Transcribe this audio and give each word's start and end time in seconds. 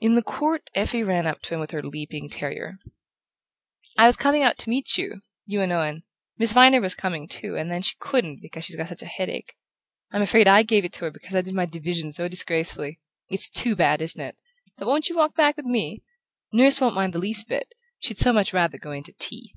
In 0.00 0.14
the 0.14 0.22
court 0.22 0.70
Effie 0.76 1.02
ran 1.02 1.26
up 1.26 1.42
to 1.42 1.54
him 1.54 1.58
with 1.58 1.72
her 1.72 1.82
leaping 1.82 2.28
terrier. 2.30 2.78
"I 3.96 4.06
was 4.06 4.16
coming 4.16 4.44
out 4.44 4.56
to 4.58 4.70
meet 4.70 4.96
you 4.96 5.20
you 5.46 5.62
and 5.62 5.72
Owen. 5.72 6.04
Miss 6.36 6.52
Viner 6.52 6.80
was 6.80 6.94
coming, 6.94 7.26
too, 7.26 7.56
and 7.56 7.68
then 7.68 7.82
she 7.82 7.96
couldn't 7.98 8.40
because 8.40 8.64
she's 8.64 8.76
got 8.76 8.86
such 8.86 9.02
a 9.02 9.06
headache. 9.06 9.56
I'm 10.12 10.22
afraid 10.22 10.46
I 10.46 10.62
gave 10.62 10.84
it 10.84 10.92
to 10.92 11.06
her 11.06 11.10
because 11.10 11.34
I 11.34 11.40
did 11.40 11.54
my 11.54 11.66
division 11.66 12.12
so 12.12 12.28
disgracefully. 12.28 13.00
It's 13.30 13.50
too 13.50 13.74
bad, 13.74 14.00
isn't 14.00 14.20
it? 14.22 14.40
But 14.76 14.86
won't 14.86 15.08
you 15.08 15.16
walk 15.16 15.34
back 15.34 15.56
with 15.56 15.66
me? 15.66 16.04
Nurse 16.52 16.80
won't 16.80 16.94
mind 16.94 17.12
the 17.12 17.18
least 17.18 17.48
bit; 17.48 17.74
she'd 17.98 18.18
so 18.18 18.32
much 18.32 18.52
rather 18.52 18.78
go 18.78 18.92
in 18.92 19.02
to 19.02 19.12
tea." 19.14 19.52